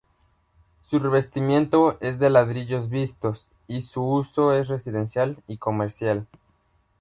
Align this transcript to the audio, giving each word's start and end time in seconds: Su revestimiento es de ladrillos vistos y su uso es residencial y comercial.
Su 0.81 0.97
revestimiento 0.97 1.99
es 2.01 2.17
de 2.17 2.31
ladrillos 2.31 2.89
vistos 2.89 3.47
y 3.67 3.83
su 3.83 4.01
uso 4.03 4.51
es 4.51 4.67
residencial 4.67 5.37
y 5.47 5.57
comercial. 5.59 6.25